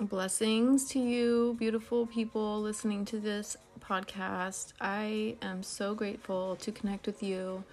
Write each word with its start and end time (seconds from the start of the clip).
Blessings 0.00 0.88
to 0.90 1.00
you, 1.00 1.56
beautiful 1.58 2.06
people 2.06 2.62
listening 2.62 3.04
to 3.06 3.18
this 3.18 3.56
podcast. 3.80 4.72
I 4.80 5.34
am 5.42 5.64
so 5.64 5.92
grateful 5.92 6.54
to 6.60 6.70
connect 6.70 7.04
with 7.04 7.20
you, 7.20 7.64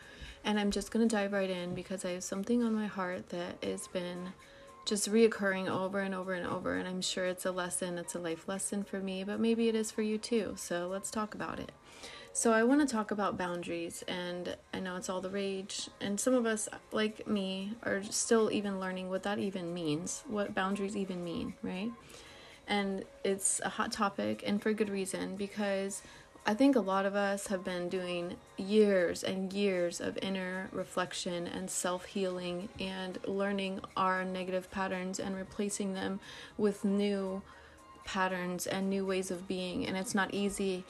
and 0.43 0.59
I'm 0.59 0.71
just 0.71 0.89
going 0.89 1.07
to 1.07 1.15
dive 1.15 1.33
right 1.33 1.51
in 1.51 1.75
because 1.75 2.03
I 2.03 2.13
have 2.13 2.23
something 2.23 2.63
on 2.63 2.73
my 2.73 2.87
heart 2.87 3.29
that 3.29 3.63
has 3.63 3.87
been 3.87 4.33
just 4.87 5.11
reoccurring 5.11 5.69
over 5.69 5.99
and 5.99 6.15
over 6.15 6.33
and 6.33 6.47
over. 6.47 6.73
And 6.73 6.87
I'm 6.87 7.01
sure 7.01 7.27
it's 7.27 7.45
a 7.45 7.51
lesson, 7.51 7.99
it's 7.99 8.15
a 8.15 8.19
life 8.19 8.47
lesson 8.47 8.83
for 8.83 8.99
me, 8.99 9.23
but 9.23 9.39
maybe 9.39 9.69
it 9.69 9.75
is 9.75 9.91
for 9.91 10.01
you 10.01 10.17
too. 10.17 10.55
So 10.57 10.87
let's 10.87 11.11
talk 11.11 11.35
about 11.35 11.59
it. 11.59 11.73
So, 12.37 12.51
I 12.51 12.63
want 12.63 12.81
to 12.81 12.93
talk 12.93 13.11
about 13.11 13.37
boundaries, 13.37 14.03
and 14.09 14.57
I 14.73 14.81
know 14.81 14.97
it's 14.97 15.07
all 15.07 15.21
the 15.21 15.29
rage. 15.29 15.89
And 16.01 16.19
some 16.19 16.33
of 16.33 16.45
us, 16.45 16.67
like 16.91 17.25
me, 17.25 17.71
are 17.83 18.03
still 18.03 18.51
even 18.51 18.77
learning 18.77 19.09
what 19.09 19.23
that 19.23 19.39
even 19.39 19.73
means, 19.73 20.21
what 20.27 20.53
boundaries 20.53 20.97
even 20.97 21.23
mean, 21.23 21.53
right? 21.63 21.89
And 22.67 23.05
it's 23.23 23.61
a 23.63 23.69
hot 23.69 23.93
topic, 23.93 24.43
and 24.45 24.61
for 24.61 24.73
good 24.73 24.89
reason, 24.89 25.37
because 25.37 26.01
I 26.45 26.55
think 26.55 26.75
a 26.75 26.81
lot 26.81 27.05
of 27.05 27.15
us 27.15 27.47
have 27.47 27.63
been 27.63 27.87
doing 27.87 28.35
years 28.57 29.23
and 29.23 29.53
years 29.53 30.01
of 30.01 30.19
inner 30.21 30.67
reflection 30.73 31.47
and 31.47 31.71
self 31.71 32.03
healing 32.03 32.67
and 32.81 33.17
learning 33.25 33.79
our 33.95 34.25
negative 34.25 34.69
patterns 34.71 35.21
and 35.21 35.37
replacing 35.37 35.93
them 35.93 36.19
with 36.57 36.83
new 36.83 37.41
patterns 38.03 38.67
and 38.67 38.89
new 38.89 39.05
ways 39.05 39.31
of 39.31 39.47
being. 39.47 39.87
And 39.87 39.95
it's 39.95 40.13
not 40.13 40.33
easy 40.33 40.83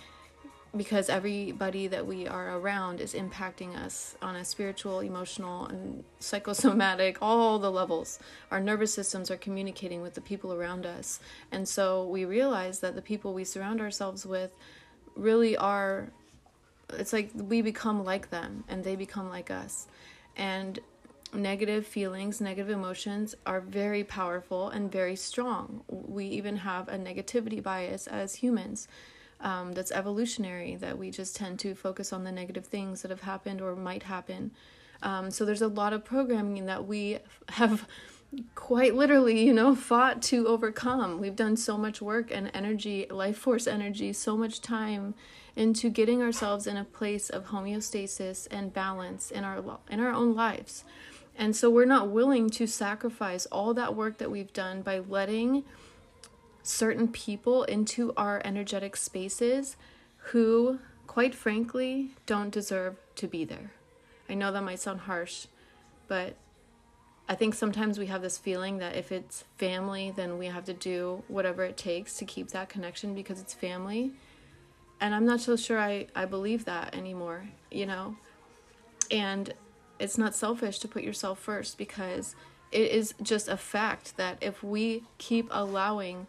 because 0.76 1.10
everybody 1.10 1.88
that 1.88 2.06
we 2.06 2.28
are 2.28 2.58
around 2.58 3.00
is 3.00 3.14
impacting 3.14 3.76
us 3.76 4.16
on 4.22 4.36
a 4.36 4.44
spiritual, 4.44 5.00
emotional, 5.00 5.66
and 5.68 6.04
psychosomatic, 6.20 7.18
all 7.22 7.60
the 7.60 7.72
levels. 7.72 8.20
Our 8.52 8.60
nervous 8.60 8.94
systems 8.94 9.32
are 9.32 9.38
communicating 9.38 10.02
with 10.02 10.16
the 10.16 10.22
people 10.22 10.54
around 10.54 10.86
us. 10.86 11.20
And 11.52 11.68
so 11.68 12.06
we 12.06 12.26
realize 12.26 12.80
that 12.80 12.96
the 12.96 13.02
people 13.02 13.34
we 13.34 13.44
surround 13.44 13.80
ourselves 13.80 14.26
with 14.26 14.52
really 15.16 15.56
are, 15.56 16.12
it's 16.94 17.14
like 17.14 17.30
we 17.34 17.62
become 17.62 18.04
like 18.04 18.30
them 18.30 18.64
and 18.68 18.84
they 18.84 18.96
become 18.96 19.30
like 19.30 19.50
us. 19.50 19.88
And 20.36 20.80
negative 21.34 21.86
feelings, 21.86 22.42
negative 22.42 22.70
emotions 22.70 23.36
are 23.46 23.62
very 23.62 24.04
powerful 24.04 24.70
and 24.70 24.92
very 24.92 25.16
strong. 25.16 25.82
We 25.88 26.26
even 26.28 26.58
have 26.58 26.88
a 26.90 26.98
negativity 26.98 27.62
bias 27.62 28.08
as 28.08 28.36
humans 28.36 28.88
um, 29.46 29.74
that's 29.74 29.92
evolutionary 29.92 30.76
that 30.78 30.98
we 30.98 31.12
just 31.12 31.36
tend 31.36 31.60
to 31.60 31.76
focus 31.76 32.12
on 32.12 32.24
the 32.24 32.32
negative 32.32 32.66
things 32.66 33.04
that 33.04 33.12
have 33.12 33.22
happened 33.22 33.62
or 33.62 33.76
might 33.76 34.04
happen. 34.04 34.52
Um, 35.04 35.30
so 35.30 35.46
there's 35.46 35.62
a 35.62 35.68
lot 35.68 35.94
of 35.94 36.04
programming 36.04 36.66
that 36.66 36.88
we 36.88 37.20
have 37.50 37.88
quite 38.56 38.96
literally, 38.96 39.46
you 39.46 39.54
know, 39.54 39.76
fought 39.76 40.24
to 40.24 40.48
overcome. 40.48 41.22
We've 41.22 41.36
done 41.36 41.58
so 41.58 41.78
much 41.78 42.02
work 42.02 42.32
and 42.32 42.50
energy, 42.56 43.06
life 43.12 43.38
force 43.38 43.68
energy, 43.68 44.14
so 44.14 44.36
much 44.36 44.62
time 44.62 45.14
into 45.56 45.90
getting 45.90 46.24
ourselves 46.24 46.66
in 46.66 46.76
a 46.76 46.84
place 46.84 47.30
of 47.30 47.46
homeostasis 47.46 48.48
and 48.50 48.74
balance 48.74 49.30
in 49.30 49.44
our 49.44 49.80
in 49.92 50.00
our 50.00 50.12
own 50.12 50.34
lives. 50.34 50.84
And 51.38 51.56
so 51.56 51.70
we're 51.70 51.86
not 51.86 52.10
willing 52.10 52.50
to 52.52 52.66
sacrifice 52.66 53.46
all 53.48 53.74
that 53.76 53.96
work 53.96 54.18
that 54.18 54.32
we've 54.32 54.54
done 54.54 54.82
by 54.82 55.00
letting 55.00 55.66
certain 56.66 57.08
people 57.08 57.64
into 57.66 58.12
our 58.18 58.42
energetic 58.44 58.96
spaces 58.96 59.78
who, 60.18 60.80
quite 61.06 61.36
frankly, 61.36 62.10
don't 62.26 62.50
deserve 62.50 62.96
to 63.16 63.28
be 63.28 63.46
there. 63.46 63.72
I 64.28 64.34
know 64.34 64.52
that 64.52 64.64
might 64.64 64.80
sound 64.80 65.02
harsh, 65.02 65.46
but 66.08 66.36
I 67.30 67.36
think 67.36 67.54
sometimes 67.54 68.00
we 68.00 68.08
have 68.08 68.24
this 68.24 68.40
feeling 68.40 68.80
that 68.80 68.96
if 68.96 69.12
it's 69.12 69.44
family, 69.58 70.12
then 70.16 70.40
we 70.40 70.48
have 70.48 70.66
to 70.66 70.74
do 70.74 71.24
whatever 71.28 71.64
it 71.64 71.78
takes 71.78 72.18
to 72.18 72.26
keep 72.26 72.50
that 72.50 72.68
connection 72.68 73.14
because 73.14 73.40
it's 73.40 73.54
family. 73.54 74.14
And 75.00 75.14
I'm 75.14 75.26
not 75.26 75.42
so 75.42 75.56
sure 75.56 75.78
I, 75.80 76.08
I 76.16 76.26
believe 76.26 76.66
that 76.66 76.96
anymore, 76.96 77.48
you 77.70 77.86
know? 77.86 78.16
And 79.12 79.54
it's 80.00 80.18
not 80.18 80.34
selfish 80.34 80.80
to 80.80 80.88
put 80.88 81.04
yourself 81.04 81.38
first 81.40 81.78
because 81.78 82.36
it 82.72 82.90
is 82.90 83.14
just 83.22 83.48
a 83.48 83.58
fact 83.58 84.18
that 84.18 84.38
if 84.42 84.64
we 84.64 85.04
keep 85.20 85.48
allowing 85.52 86.26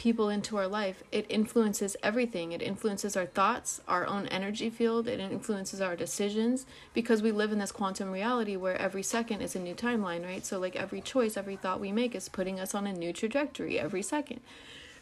people 0.00 0.30
into 0.30 0.56
our 0.56 0.66
life, 0.66 1.02
it 1.12 1.26
influences 1.28 1.94
everything. 2.02 2.52
It 2.52 2.62
influences 2.62 3.18
our 3.18 3.26
thoughts, 3.26 3.82
our 3.86 4.06
own 4.06 4.28
energy 4.28 4.70
field, 4.70 5.06
it 5.06 5.20
influences 5.20 5.82
our 5.82 5.94
decisions 5.94 6.64
because 6.94 7.20
we 7.20 7.30
live 7.32 7.52
in 7.52 7.58
this 7.58 7.70
quantum 7.70 8.10
reality 8.10 8.56
where 8.56 8.78
every 8.78 9.02
second 9.02 9.42
is 9.42 9.54
a 9.54 9.60
new 9.60 9.74
timeline, 9.74 10.24
right? 10.24 10.46
So, 10.46 10.58
like 10.58 10.74
every 10.74 11.02
choice, 11.02 11.36
every 11.36 11.56
thought 11.56 11.80
we 11.80 11.92
make 11.92 12.14
is 12.14 12.30
putting 12.30 12.58
us 12.58 12.74
on 12.74 12.86
a 12.86 12.94
new 12.94 13.12
trajectory 13.12 13.78
every 13.78 14.00
second. 14.02 14.40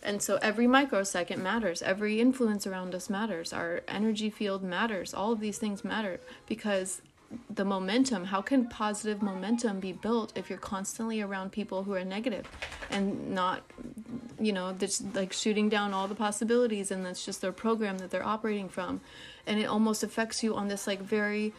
And 0.03 0.21
so 0.21 0.37
every 0.43 0.67
microsecond 0.67 1.43
matters. 1.45 1.81
Every 1.81 2.21
influence 2.21 2.67
around 2.67 2.93
us 2.93 3.09
matters. 3.09 3.53
Our 3.53 3.83
energy 3.87 4.31
field 4.31 4.65
matters. 4.65 5.15
All 5.15 5.31
of 5.31 5.41
these 5.41 5.59
things 5.59 5.85
matter 5.85 6.21
because 6.49 7.03
the 7.51 7.65
momentum 7.65 8.25
how 8.25 8.41
can 8.41 8.67
positive 8.69 9.21
momentum 9.21 9.81
be 9.81 9.93
built 9.93 10.33
if 10.35 10.49
you're 10.49 10.59
constantly 10.59 11.21
around 11.21 11.53
people 11.53 11.83
who 11.85 11.93
are 11.93 12.05
negative 12.05 12.49
and 12.91 13.31
not 13.31 13.63
you 14.41 14.53
know 14.53 14.73
just 14.73 15.15
like 15.15 15.33
shooting 15.33 15.69
down 15.69 15.93
all 15.93 16.09
the 16.09 16.15
possibilities 16.15 16.91
and 16.91 17.05
that's 17.05 17.25
just 17.25 17.41
their 17.41 17.53
program 17.53 17.99
that 17.99 18.11
they're 18.11 18.27
operating 18.27 18.69
from 18.69 19.01
and 19.47 19.59
it 19.59 19.65
almost 19.65 20.03
affects 20.03 20.43
you 20.43 20.55
on 20.55 20.69
this 20.69 20.87
like 20.87 21.01
very 21.01 21.53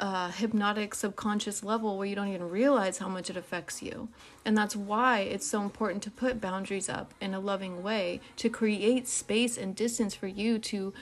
uh, 0.00 0.30
hypnotic 0.30 0.94
subconscious 0.94 1.62
level 1.62 1.98
where 1.98 2.06
you 2.06 2.16
don't 2.16 2.28
even 2.28 2.48
realize 2.48 2.98
how 2.98 3.08
much 3.08 3.28
it 3.28 3.36
affects 3.36 3.82
you. 3.82 4.08
And 4.46 4.56
that's 4.56 4.74
why 4.74 5.20
it's 5.20 5.46
so 5.46 5.60
important 5.60 6.02
to 6.04 6.10
put 6.10 6.40
boundaries 6.40 6.88
up 6.88 7.12
in 7.20 7.34
a 7.34 7.40
loving 7.40 7.82
way 7.82 8.20
to 8.36 8.48
create 8.48 9.06
space 9.06 9.58
and 9.58 9.76
distance 9.76 10.14
for 10.14 10.26
you 10.26 10.58
to 10.58 10.94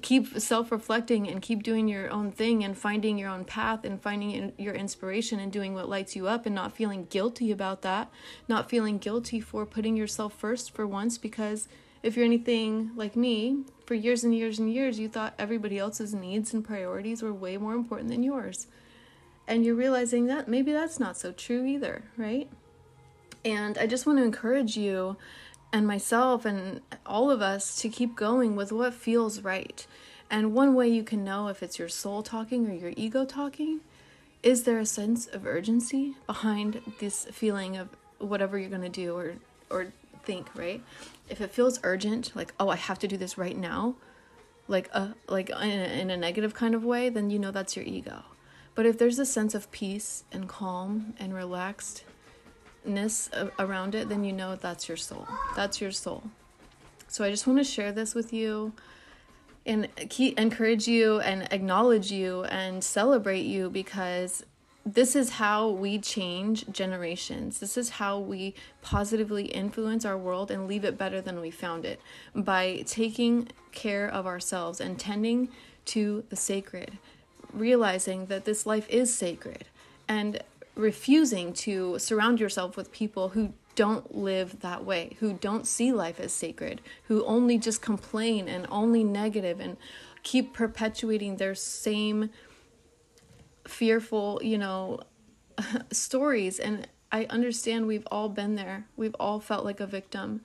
keep 0.00 0.38
self-reflecting 0.38 1.28
and 1.28 1.42
keep 1.42 1.62
doing 1.62 1.88
your 1.88 2.10
own 2.10 2.32
thing 2.32 2.64
and 2.64 2.76
finding 2.76 3.18
your 3.18 3.28
own 3.28 3.44
path 3.44 3.84
and 3.84 4.00
finding 4.00 4.52
your 4.56 4.74
inspiration 4.74 5.38
and 5.38 5.52
doing 5.52 5.74
what 5.74 5.88
lights 5.88 6.16
you 6.16 6.26
up 6.26 6.46
and 6.46 6.54
not 6.54 6.74
feeling 6.74 7.06
guilty 7.10 7.50
about 7.50 7.82
that. 7.82 8.10
Not 8.48 8.70
feeling 8.70 8.98
guilty 8.98 9.40
for 9.40 9.66
putting 9.66 9.96
yourself 9.96 10.32
first 10.32 10.74
for 10.74 10.86
once 10.86 11.18
because 11.18 11.68
if 12.02 12.16
you're 12.16 12.24
anything 12.24 12.92
like 12.96 13.16
me 13.16 13.64
for 13.84 13.94
years 13.94 14.24
and 14.24 14.34
years 14.34 14.58
and 14.58 14.72
years 14.72 14.98
you 14.98 15.08
thought 15.08 15.34
everybody 15.38 15.78
else's 15.78 16.14
needs 16.14 16.54
and 16.54 16.64
priorities 16.64 17.22
were 17.22 17.32
way 17.32 17.56
more 17.56 17.74
important 17.74 18.10
than 18.10 18.22
yours. 18.22 18.68
And 19.46 19.64
you're 19.64 19.74
realizing 19.74 20.26
that 20.26 20.48
maybe 20.48 20.72
that's 20.72 21.00
not 21.00 21.18
so 21.18 21.32
true 21.32 21.64
either 21.66 22.04
right? 22.16 22.48
And 23.44 23.78
i 23.78 23.86
just 23.86 24.06
want 24.06 24.18
to 24.18 24.24
encourage 24.24 24.76
you 24.76 25.16
and 25.72 25.86
myself 25.86 26.44
and 26.44 26.80
all 27.04 27.30
of 27.30 27.42
us 27.42 27.76
to 27.76 27.88
keep 27.88 28.16
going 28.16 28.56
with 28.56 28.72
what 28.72 28.94
feels 28.94 29.40
right. 29.40 29.86
And 30.30 30.52
one 30.52 30.74
way 30.74 30.88
you 30.88 31.02
can 31.02 31.24
know 31.24 31.48
if 31.48 31.62
it's 31.62 31.78
your 31.78 31.88
soul 31.88 32.22
talking 32.22 32.68
or 32.68 32.74
your 32.74 32.92
ego 32.96 33.24
talking 33.24 33.80
is 34.42 34.64
there 34.64 34.78
a 34.78 34.86
sense 34.86 35.26
of 35.26 35.46
urgency 35.46 36.14
behind 36.26 36.80
this 37.00 37.26
feeling 37.32 37.76
of 37.76 37.88
whatever 38.18 38.58
you're 38.58 38.70
going 38.70 38.82
to 38.82 38.88
do 38.88 39.16
or 39.16 39.34
or 39.70 39.92
think, 40.24 40.48
right? 40.54 40.82
If 41.28 41.40
it 41.40 41.50
feels 41.50 41.80
urgent, 41.82 42.32
like 42.34 42.54
oh, 42.60 42.68
I 42.68 42.76
have 42.76 42.98
to 43.00 43.08
do 43.08 43.16
this 43.16 43.36
right 43.36 43.56
now, 43.56 43.96
like 44.68 44.88
a 44.92 45.14
like 45.28 45.50
in 45.50 45.56
a, 45.56 46.00
in 46.00 46.10
a 46.10 46.16
negative 46.16 46.54
kind 46.54 46.74
of 46.74 46.84
way, 46.84 47.08
then 47.08 47.30
you 47.30 47.38
know 47.38 47.50
that's 47.50 47.76
your 47.76 47.84
ego. 47.84 48.22
But 48.74 48.86
if 48.86 48.96
there's 48.96 49.18
a 49.18 49.26
sense 49.26 49.54
of 49.54 49.70
peace 49.72 50.22
and 50.30 50.48
calm 50.48 51.14
and 51.18 51.34
relaxed 51.34 52.04
ness 52.88 53.30
around 53.58 53.94
it, 53.94 54.08
then 54.08 54.24
you 54.24 54.32
know 54.32 54.56
that's 54.56 54.88
your 54.88 54.96
soul. 54.96 55.26
That's 55.54 55.80
your 55.80 55.92
soul. 55.92 56.24
So 57.08 57.24
I 57.24 57.30
just 57.30 57.46
want 57.46 57.58
to 57.58 57.64
share 57.64 57.92
this 57.92 58.14
with 58.14 58.32
you 58.32 58.72
and 59.64 59.88
keep, 60.08 60.38
encourage 60.38 60.88
you 60.88 61.20
and 61.20 61.46
acknowledge 61.52 62.10
you 62.10 62.44
and 62.44 62.82
celebrate 62.82 63.44
you 63.44 63.70
because 63.70 64.44
this 64.94 65.14
is 65.14 65.30
how 65.30 65.68
we 65.68 65.98
change 65.98 66.64
generations. 66.70 67.60
This 67.60 67.76
is 67.76 67.90
how 67.90 68.18
we 68.18 68.54
positively 68.80 69.44
influence 69.46 70.04
our 70.04 70.16
world 70.16 70.50
and 70.50 70.66
leave 70.66 70.84
it 70.84 70.96
better 70.96 71.20
than 71.20 71.40
we 71.40 71.50
found 71.50 71.84
it 71.84 72.00
by 72.34 72.84
taking 72.86 73.48
care 73.72 74.08
of 74.08 74.26
ourselves 74.26 74.80
and 74.80 74.98
tending 74.98 75.50
to 75.86 76.24
the 76.30 76.36
sacred, 76.36 76.98
realizing 77.52 78.26
that 78.26 78.44
this 78.44 78.64
life 78.64 78.88
is 78.88 79.14
sacred. 79.14 79.66
And 80.08 80.42
refusing 80.78 81.52
to 81.52 81.98
surround 81.98 82.40
yourself 82.40 82.76
with 82.76 82.92
people 82.92 83.30
who 83.30 83.52
don't 83.74 84.14
live 84.14 84.60
that 84.60 84.84
way, 84.84 85.16
who 85.20 85.32
don't 85.32 85.66
see 85.66 85.92
life 85.92 86.18
as 86.20 86.32
sacred, 86.32 86.80
who 87.04 87.24
only 87.26 87.58
just 87.58 87.82
complain 87.82 88.48
and 88.48 88.66
only 88.70 89.04
negative 89.04 89.60
and 89.60 89.76
keep 90.22 90.54
perpetuating 90.54 91.36
their 91.36 91.54
same 91.54 92.30
fearful, 93.66 94.40
you 94.42 94.56
know, 94.56 95.00
stories. 95.92 96.58
And 96.58 96.88
I 97.10 97.26
understand 97.26 97.86
we've 97.86 98.06
all 98.10 98.28
been 98.28 98.54
there, 98.54 98.86
we've 98.96 99.16
all 99.18 99.40
felt 99.40 99.64
like 99.64 99.80
a 99.80 99.86
victim. 99.86 100.42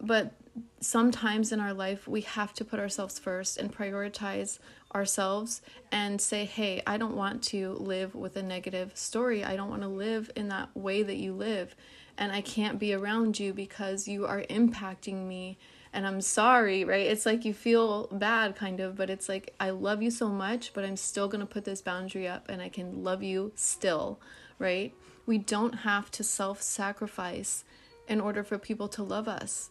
But 0.00 0.32
sometimes 0.80 1.50
in 1.50 1.60
our 1.60 1.74
life, 1.74 2.06
we 2.06 2.20
have 2.20 2.52
to 2.54 2.64
put 2.64 2.78
ourselves 2.78 3.18
first 3.18 3.58
and 3.58 3.76
prioritize 3.76 4.58
ourselves 4.94 5.60
and 5.90 6.20
say, 6.20 6.44
hey, 6.44 6.82
I 6.86 6.96
don't 6.96 7.16
want 7.16 7.42
to 7.44 7.72
live 7.74 8.14
with 8.14 8.36
a 8.36 8.42
negative 8.42 8.96
story. 8.96 9.42
I 9.44 9.56
don't 9.56 9.70
want 9.70 9.82
to 9.82 9.88
live 9.88 10.30
in 10.36 10.48
that 10.48 10.68
way 10.76 11.02
that 11.02 11.16
you 11.16 11.32
live. 11.32 11.74
and 12.16 12.32
I 12.32 12.40
can't 12.40 12.78
be 12.78 12.94
around 12.94 13.38
you 13.38 13.52
because 13.52 14.06
you 14.06 14.26
are 14.26 14.42
impacting 14.42 15.26
me 15.26 15.58
and 15.92 16.06
I'm 16.06 16.20
sorry, 16.20 16.84
right? 16.84 17.06
It's 17.06 17.24
like 17.24 17.44
you 17.44 17.54
feel 17.54 18.08
bad 18.08 18.56
kind 18.56 18.80
of, 18.80 18.96
but 18.96 19.10
it's 19.10 19.28
like 19.28 19.54
I 19.60 19.70
love 19.70 20.02
you 20.02 20.10
so 20.10 20.28
much, 20.28 20.72
but 20.74 20.84
I'm 20.84 20.96
still 20.96 21.28
going 21.28 21.40
to 21.40 21.46
put 21.46 21.64
this 21.64 21.82
boundary 21.82 22.26
up 22.26 22.48
and 22.48 22.60
I 22.60 22.68
can 22.68 23.04
love 23.04 23.22
you 23.22 23.52
still, 23.54 24.20
right? 24.58 24.92
We 25.24 25.38
don't 25.38 25.74
have 25.80 26.10
to 26.12 26.24
self-sacrifice 26.24 27.64
in 28.08 28.20
order 28.20 28.42
for 28.42 28.58
people 28.58 28.88
to 28.88 29.02
love 29.02 29.28
us. 29.28 29.70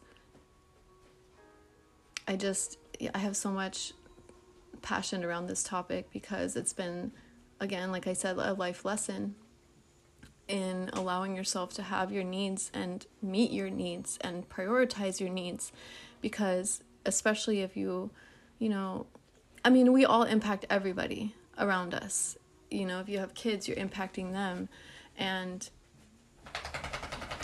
I 2.26 2.38
just 2.38 2.78
I 3.14 3.18
have 3.18 3.36
so 3.36 3.52
much 3.52 3.94
passion 4.83 5.24
around 5.24 5.47
this 5.47 5.63
topic 5.63 6.12
because 6.12 6.56
it's 6.56 6.74
been 6.74 7.12
again, 7.59 7.91
like 7.91 8.06
I 8.06 8.13
said, 8.13 8.38
a 8.38 8.53
life 8.53 8.85
lesson 8.85 9.35
in 10.47 10.89
allowing 10.94 11.35
yourself 11.35 11.74
to 11.74 11.81
have 11.81 12.12
your 12.12 12.24
needs 12.24 12.69
and 12.74 13.07
meet 13.21 13.51
your 13.51 13.69
needs 13.71 14.19
and 14.21 14.47
prioritize 14.50 15.19
your 15.19 15.30
needs 15.30 15.71
because 16.21 16.83
especially 17.06 17.62
if 17.62 17.77
you 17.77 18.12
you 18.59 18.68
know 18.68 19.06
i 19.63 19.69
mean 19.69 19.94
we 19.94 20.03
all 20.03 20.24
impact 20.24 20.65
everybody 20.69 21.33
around 21.57 21.94
us. 21.94 22.38
You 22.69 22.85
know 22.85 23.00
if 23.00 23.09
you 23.09 23.19
have 23.19 23.33
kids 23.33 23.68
you're 23.68 23.77
impacting 23.77 24.31
them. 24.31 24.69
And 25.18 25.69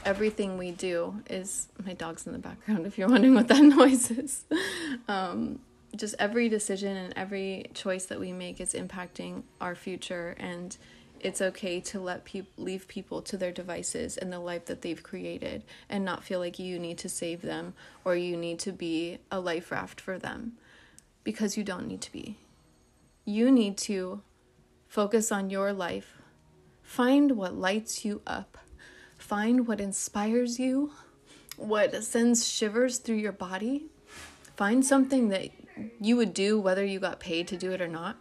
everything 0.05 0.57
we 0.57 0.71
do 0.71 1.21
is 1.29 1.67
my 1.85 1.93
dog's 1.93 2.25
in 2.25 2.33
the 2.33 2.39
background 2.39 2.87
if 2.87 2.97
you're 2.97 3.09
wondering 3.09 3.35
what 3.35 3.47
that 3.47 3.61
noise 3.77 4.09
is. 4.11 4.45
Um, 5.07 5.59
just 5.95 6.15
every 6.19 6.49
decision 6.49 6.95
and 6.95 7.13
every 7.15 7.69
choice 7.73 8.05
that 8.05 8.19
we 8.19 8.31
make 8.31 8.59
is 8.59 8.73
impacting 8.73 9.43
our 9.59 9.75
future 9.75 10.35
and 10.39 10.77
it's 11.19 11.41
okay 11.41 11.81
to 11.81 11.99
let 11.99 12.23
people 12.23 12.63
leave 12.63 12.87
people 12.87 13.21
to 13.21 13.35
their 13.35 13.51
devices 13.51 14.15
and 14.15 14.31
the 14.31 14.39
life 14.39 14.65
that 14.65 14.81
they've 14.81 15.03
created 15.03 15.63
and 15.89 16.05
not 16.05 16.23
feel 16.23 16.39
like 16.39 16.59
you 16.59 16.79
need 16.79 16.97
to 16.97 17.09
save 17.09 17.41
them 17.41 17.73
or 18.05 18.15
you 18.15 18.37
need 18.37 18.59
to 18.59 18.71
be 18.71 19.17
a 19.29 19.39
life 19.39 19.71
raft 19.71 19.99
for 19.99 20.17
them 20.17 20.53
because 21.23 21.57
you 21.57 21.63
don't 21.63 21.87
need 21.87 22.01
to 22.01 22.11
be. 22.11 22.37
You 23.25 23.51
need 23.51 23.77
to 23.79 24.21
focus 24.87 25.31
on 25.31 25.49
your 25.49 25.73
life. 25.73 26.17
Find 26.81 27.33
what 27.33 27.53
lights 27.53 28.05
you 28.05 28.21
up. 28.25 28.57
Find 29.17 29.67
what 29.67 29.81
inspires 29.81 30.57
you 30.57 30.91
what 31.59 32.03
sends 32.03 32.47
shivers 32.47 32.97
through 32.97 33.17
your 33.17 33.31
body. 33.31 33.85
Find 34.55 34.85
something 34.85 35.29
that 35.29 35.49
you 35.99 36.15
would 36.15 36.33
do 36.33 36.59
whether 36.59 36.85
you 36.85 36.99
got 36.99 37.19
paid 37.19 37.47
to 37.47 37.57
do 37.57 37.71
it 37.71 37.81
or 37.81 37.87
not 37.87 38.17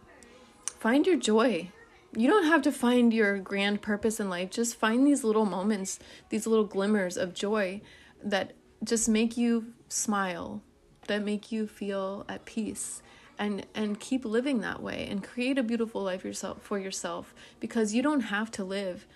find 0.79 1.05
your 1.05 1.17
joy 1.17 1.69
you 2.15 2.27
don't 2.27 2.45
have 2.45 2.61
to 2.63 2.71
find 2.71 3.13
your 3.13 3.37
grand 3.37 3.81
purpose 3.81 4.19
in 4.19 4.29
life. 4.29 4.49
Just 4.49 4.75
find 4.75 5.05
these 5.05 5.23
little 5.23 5.45
moments, 5.45 5.99
these 6.29 6.47
little 6.47 6.65
glimmers 6.65 7.17
of 7.17 7.33
joy 7.33 7.81
that 8.23 8.53
just 8.83 9.07
make 9.07 9.37
you 9.37 9.73
smile, 9.89 10.61
that 11.07 11.23
make 11.23 11.51
you 11.51 11.67
feel 11.67 12.25
at 12.27 12.45
peace. 12.45 13.01
And, 13.37 13.65
and 13.73 13.97
keep 13.97 14.25
living 14.25 14.59
that 14.59 14.83
way 14.83 15.07
and 15.09 15.23
create 15.23 15.57
a 15.57 15.63
beautiful 15.63 16.03
life 16.03 16.25
yourself 16.25 16.61
for 16.61 16.77
yourself 16.77 17.33
because 17.61 17.93
you 17.93 18.01
don't 18.01 18.19
have 18.19 18.51
to 18.51 18.65
live 18.65 19.07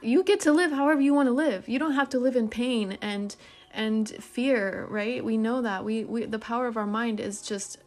you 0.00 0.22
get 0.24 0.40
to 0.40 0.52
live 0.52 0.72
however 0.72 1.02
you 1.02 1.12
want 1.12 1.26
to 1.26 1.34
live 1.34 1.68
you 1.68 1.78
don't 1.78 1.92
have 1.92 2.08
to 2.08 2.18
live 2.18 2.34
in 2.34 2.48
pain 2.48 2.96
and 3.02 3.36
and 3.76 4.08
fear 4.08 4.86
right 4.90 5.24
we 5.24 5.36
know 5.36 5.62
that 5.62 5.84
we, 5.84 6.02
we 6.02 6.24
the 6.24 6.38
power 6.38 6.66
of 6.66 6.76
our 6.76 6.86
mind 6.86 7.20
is 7.20 7.40
just 7.40 7.78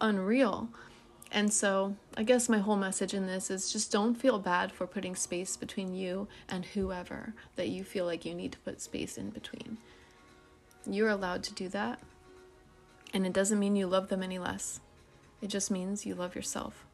unreal 0.00 0.68
and 1.30 1.52
so, 1.52 1.94
I 2.16 2.22
guess 2.22 2.48
my 2.48 2.58
whole 2.58 2.76
message 2.76 3.12
in 3.12 3.26
this 3.26 3.50
is 3.50 3.70
just 3.70 3.92
don't 3.92 4.14
feel 4.14 4.38
bad 4.38 4.72
for 4.72 4.86
putting 4.86 5.14
space 5.14 5.56
between 5.56 5.94
you 5.94 6.26
and 6.48 6.64
whoever 6.64 7.34
that 7.56 7.68
you 7.68 7.84
feel 7.84 8.06
like 8.06 8.24
you 8.24 8.34
need 8.34 8.52
to 8.52 8.58
put 8.58 8.80
space 8.80 9.18
in 9.18 9.30
between. 9.30 9.76
You're 10.86 11.10
allowed 11.10 11.42
to 11.44 11.54
do 11.54 11.68
that. 11.68 12.00
And 13.12 13.26
it 13.26 13.32
doesn't 13.32 13.58
mean 13.58 13.76
you 13.76 13.86
love 13.86 14.08
them 14.08 14.22
any 14.22 14.38
less, 14.38 14.80
it 15.42 15.48
just 15.48 15.70
means 15.70 16.06
you 16.06 16.14
love 16.14 16.34
yourself. 16.34 16.84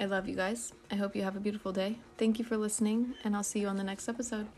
I 0.00 0.06
love 0.06 0.26
you 0.26 0.34
guys. 0.34 0.72
I 0.90 0.94
hope 0.94 1.14
you 1.14 1.22
have 1.22 1.36
a 1.36 1.40
beautiful 1.40 1.72
day. 1.72 1.98
Thank 2.16 2.38
you 2.38 2.44
for 2.44 2.56
listening, 2.56 3.14
and 3.22 3.36
I'll 3.36 3.42
see 3.42 3.60
you 3.60 3.68
on 3.68 3.76
the 3.76 3.84
next 3.84 4.08
episode. 4.08 4.48